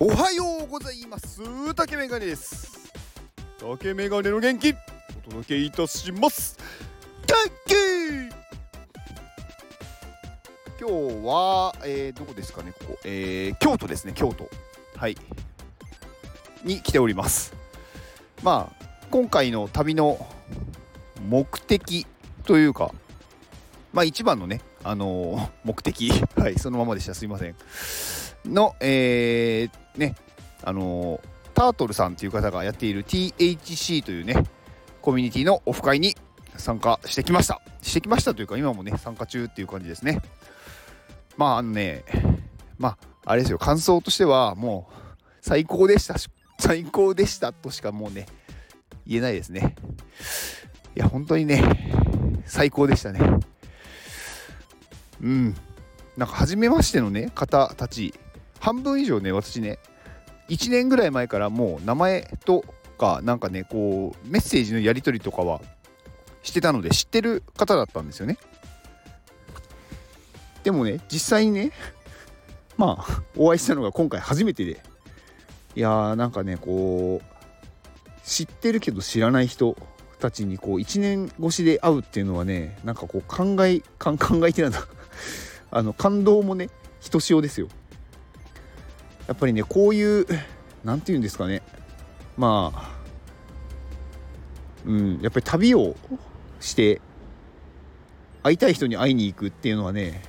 [0.00, 1.40] おはようございます。
[1.74, 2.92] 竹メガネです。
[3.58, 4.72] 竹メガネの元気
[5.26, 6.56] お届けいたします。
[7.26, 8.30] 竹
[10.80, 14.48] 今日は、えー、どこですかねここ、えー、京都ですね京都。
[14.94, 15.16] はい。
[16.62, 17.52] に来ております。
[18.44, 20.24] まあ今回の旅の
[21.28, 22.06] 目的
[22.44, 22.94] というか
[23.92, 26.12] まあ一番のねあのー、目的。
[26.38, 27.14] はいそのままでした。
[27.14, 27.56] すいません。
[28.44, 30.14] の、えー、ね、
[30.62, 31.20] あのー、
[31.54, 34.44] タートルさんという方がやっている THC というね、
[35.02, 36.16] コミュニティのオフ会に
[36.56, 37.60] 参加してきました。
[37.82, 40.20] してきましたというか、今もね、参加中っていう感じですね。
[41.36, 42.04] まあ、あのね、
[42.78, 44.94] まあ、あれですよ、感想としては、もう、
[45.40, 46.16] 最高でした
[46.58, 48.26] 最高でしたとしかもうね、
[49.06, 49.76] 言えないですね。
[50.96, 51.62] いや、本当にね、
[52.44, 53.20] 最高でしたね。
[55.22, 55.54] うん。
[56.16, 58.14] なんか、初めましてのね、方たち
[58.60, 59.78] 半分以上ね私ね。
[60.48, 62.64] 1年ぐらい前からもう名前と
[62.96, 65.60] かなんかねこうメッセージのやり取りとかは
[66.42, 68.38] してたので知ってる方だったんですよね。
[70.64, 71.72] でもね実際にね
[72.76, 74.82] まあお会いしたのが今回初めてで。
[75.76, 79.76] いやーなんかねこう知ってるけど知らない人
[80.18, 84.16] たちにこう1年越しで会うっていうのはねなんかこう考え考
[84.48, 84.80] えてなんだ。
[85.70, 87.68] あの感動もねひとしおですよ。
[89.28, 90.26] やっぱりねこういう
[90.82, 91.62] 何て言うんですかね。
[92.36, 92.98] まあ
[94.86, 95.94] うんやっぱり旅を
[96.60, 97.00] して
[98.42, 100.22] 会いたい人に会いに行くっていうのはね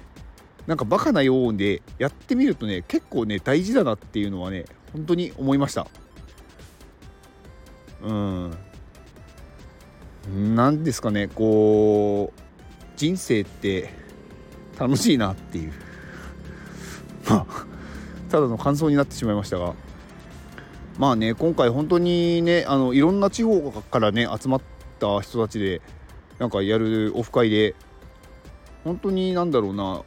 [0.68, 5.88] なんかバカなようでやってみるとね結構ね大事だなっていうのはね本当に思いました。
[8.04, 8.54] うん。
[10.56, 12.42] 何ですかねこう
[12.98, 13.90] 人生って
[14.78, 15.74] 楽しいなっていう。
[17.30, 17.69] まあ
[18.30, 19.74] ただの感想になってしまいましたが
[20.98, 24.62] まあね今回本当にねあのいろんな地方からね集まっ
[25.00, 25.82] た人たちで
[26.40, 27.76] なんかやるオフ会で
[28.84, 30.04] 本当になんだろうな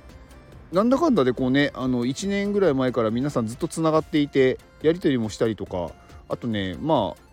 [0.72, 5.91] なんだかんだでこうねあの1年ぐらい前から皆さんずっとつながっていてやり取りもしたりとか
[6.28, 7.32] あとねまあ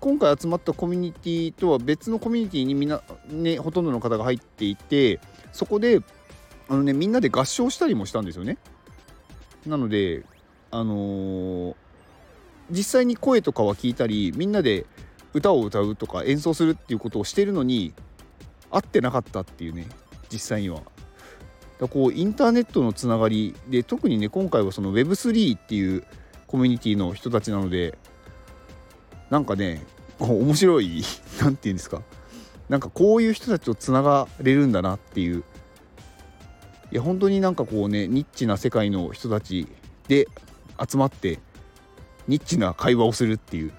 [0.00, 5.20] 今回集まったコミュニティとは別のコミュニティにみんな、ね、ほとんどの方が入っていて
[5.52, 6.00] そこで
[6.68, 8.58] あの、ね、みんなで合唱したりもしたんですよね。
[9.68, 10.24] なので
[10.70, 11.74] あのー、
[12.70, 14.86] 実際に声とかは聞いたりみんなで
[15.34, 17.94] 歌を歌うとか演奏するっていうことをしてるのに
[18.70, 19.86] 合ってなかったっていうね
[20.30, 20.82] 実際には。
[21.78, 26.04] だこうインターネットのつながりで特にね今回はその Web3 っていう
[26.48, 27.96] コミュニティの人たちなので
[29.30, 29.84] なんかね
[30.18, 31.04] 面白い
[31.40, 32.02] 何て言うんですか
[32.68, 35.44] なんかこういう人たちとつながれるんだなっていう
[36.90, 39.66] いや本当になんかこうねニッチな世界の人たち
[40.08, 40.26] で
[40.88, 41.38] 集まって
[42.26, 43.72] ニッチな会話をするっていう。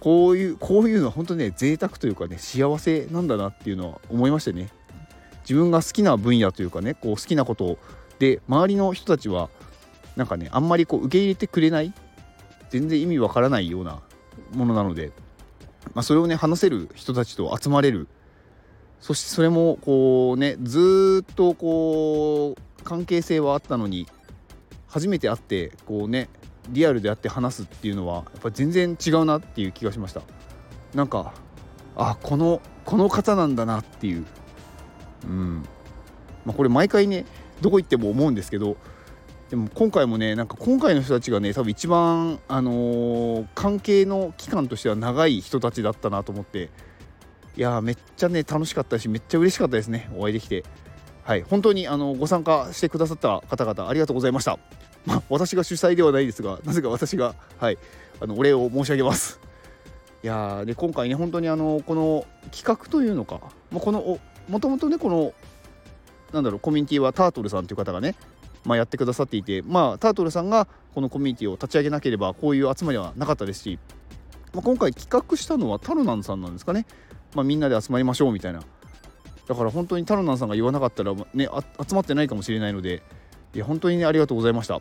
[0.00, 4.68] こういうこういうのは本当ね贅沢というかね幸せなんだなっていうのは思いましたね。
[5.40, 7.78] 自分が好きな分野というかねこう好きなこと
[8.18, 9.48] で周りの人たちは
[10.14, 11.92] なんかねあんまりこう受け入れてくれない
[12.70, 14.00] 全然意味わからないような
[14.52, 15.10] ものなので、
[15.94, 18.08] まあ、それをね話せる人たちと集まれる
[19.00, 24.06] そしてそれもこうねずっとこう関係性はあったのに
[24.88, 26.28] 初めて会ってこうね
[26.70, 30.22] リアルで会って話すっていうのはやっぱ全然違うなっていう気がしました。
[30.94, 31.32] なんか
[31.96, 34.26] あこのこの方なんだなっていう。
[35.26, 35.64] うん。
[36.44, 37.24] まあこれ毎回ね
[37.60, 38.76] どこ行っても思うんですけど
[39.50, 46.70] でも今回もねなんか今回の人たちがね多分一番あのー、関係の期間としては長い人たちだったなと思って
[47.58, 50.08] いやめっちゃね楽しかったしめっちゃ嬉しかったですね。
[50.16, 50.62] お会いできて。
[51.24, 54.60] はい本当にあのご参加してくださった方々ありがとうございました。
[55.04, 57.78] まあ私が主催ではないですがなぜか私がはい
[58.20, 59.40] あのお礼を申し上げます。
[60.22, 63.40] いやで今回ね本当にあのこの企画というのか、
[63.72, 65.34] ま、このもともとねこの
[66.32, 68.14] なんだろうコミュニティはタートルさんという方がね
[68.64, 73.78] まあ、やってくださっていて、まあ、タートルさんがこのコミュニティを立ち上げなければこういう集まりはなかったですし、
[74.52, 76.84] まあ、今回企画したのはタロナンさんなんですかね。
[77.34, 78.60] まあ、みんなで集まりましょうみたいな。
[79.46, 81.48] だから本当にタロナンさんが言わなかったらね
[81.88, 83.02] 集まってないかもしれないので
[83.54, 84.80] いや本当にねありがとうございました。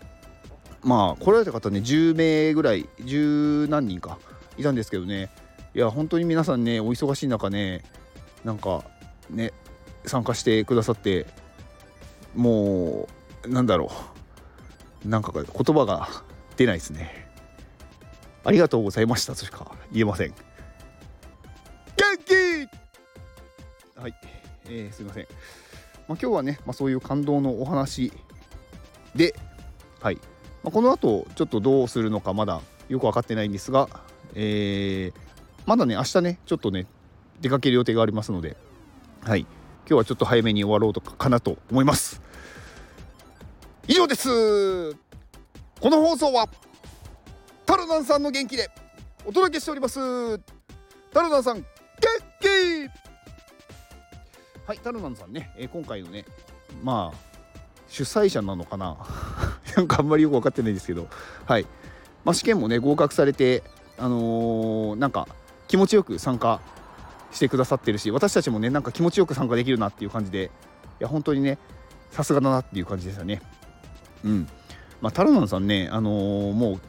[0.84, 4.18] まあ来られた方ね10名ぐらい10何人か
[4.58, 5.30] いたんですけどね。
[5.74, 7.84] いや本当に皆さんねお忙しい中ね
[8.44, 8.84] なんか
[9.30, 9.54] ね
[10.06, 11.28] 参加してくださって
[12.36, 13.08] も
[13.46, 13.90] うなんだろ
[15.06, 15.08] う。
[15.08, 16.10] なんか言葉が
[16.58, 17.30] 出ないですね。
[18.44, 20.34] ありがとうございましたとしか言えません。
[24.69, 25.28] えー、すいません。
[26.08, 28.12] まあ、今日はね、まあ、そういう感動のお話
[29.16, 29.36] で、
[30.00, 30.19] はい。
[30.64, 33.88] まあ、この後ちょっとどうするのかまだよく分かってないんですが、
[34.36, 35.19] えー、
[35.66, 36.88] まだね明日ねちょっとね
[37.40, 38.58] 出かける予定がありますので
[39.22, 39.50] はい今
[39.88, 42.22] 日はちょっと早めに終わろうとかなと思います
[43.88, 44.94] 以上です
[45.80, 46.50] この放送は
[47.66, 48.70] タルナンさんの元気で
[49.25, 50.40] お届けしております
[51.13, 51.66] タルナンさん
[54.68, 56.25] はいタルナンさんね、え、今回のね
[56.84, 57.18] まあ
[57.88, 58.98] 主催者なのかな？
[59.78, 61.08] なんかあんまりよく分かってないですけど。
[61.46, 61.66] はい、
[62.25, 63.64] まあ、試験もね合格されて
[63.98, 65.30] あのー、なんか
[65.69, 66.60] 気持ちよく参加
[67.31, 70.52] してくださってるし私たちもねなんか気持ちよく参加できるなっていう感じで
[71.00, 71.58] いや本当にね
[72.12, 73.42] さすがだなっていう感じでしたね。
[74.25, 74.50] うん。
[75.00, 76.80] まあタロナンさんねあのー、もう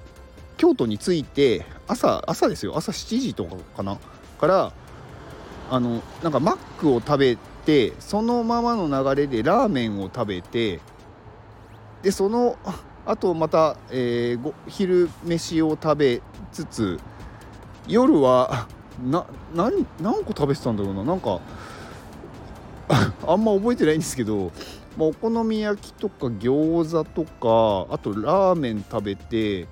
[0.57, 2.77] 京都に着いて朝朝ですよ。
[2.77, 3.99] 朝7時とかかな？
[4.41, 4.73] から
[5.71, 10.81] あのなんかマックを食べてそのままの流れでラーメンを食べて
[12.01, 12.57] でその
[13.05, 16.99] あとまた、えー、昼飯を食べつつ
[17.87, 18.67] 夜は
[19.05, 21.05] な何何個食べてたんだろうな。
[21.05, 21.41] なんか
[23.27, 24.51] あんま覚えてないんですけど、
[24.97, 29.67] まあ、お好み焼きとか餃子とかあとラーメン食べて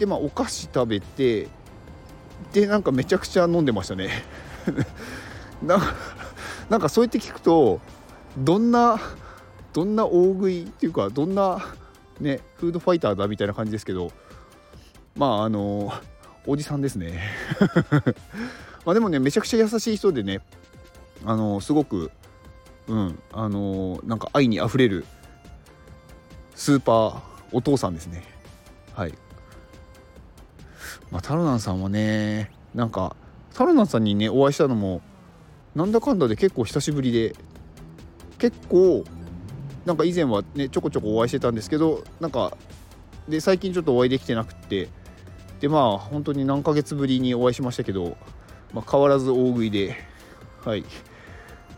[0.00, 1.46] でまあお菓子食べて
[2.52, 4.10] でなんかめちゃくちゃ飲んでましたね。
[5.62, 5.78] な
[6.70, 7.80] なんかそうやって聞くと
[8.38, 8.98] どんな
[9.72, 11.58] どんな大食いっていうかどんな
[12.20, 14.12] ねフードファイターだみたいな感じですけど
[15.16, 15.92] まああの
[16.46, 17.20] おじさんですね。
[18.86, 20.40] まあでもねめちゃくちゃ優しい人でね
[21.24, 22.10] あのすごく
[22.86, 25.04] うんあのなんか愛にあふれる
[26.54, 27.20] スーパー
[27.52, 28.24] お父さんですね。
[28.94, 29.14] はい。
[31.10, 33.16] まあタロナンさんはねなんか
[33.54, 35.02] タロナンさんにねお会いしたのも
[35.74, 37.34] なんだかんだで結構久しぶりで
[38.38, 39.04] 結構
[39.84, 42.56] なんか以前はねちょこちょこお会いしてたんですけどなんか
[43.28, 44.88] で最近ちょっとお会いできてなくて
[45.60, 48.16] でまあ本当に何ヶ月ぶりにお会いしましたけど、
[48.72, 49.96] まあ、変わらず大食いで
[50.64, 50.84] はい。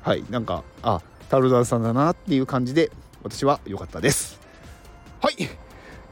[0.03, 2.91] はいなんかあタルダンさんだなっていう感じで
[3.23, 4.41] 私は良かったです。
[5.21, 5.49] はい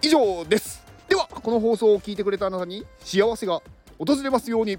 [0.02, 0.84] 以上です。
[1.08, 3.60] ではこの放送を聞いてくれたあなたに幸せが
[3.98, 4.78] 訪れますように。